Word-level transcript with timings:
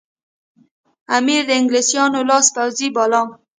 امیر 1.17 1.41
د 1.47 1.51
انګلیسیانو 1.59 2.19
لاس 2.29 2.45
پوڅی 2.55 2.87
باله. 2.95 3.21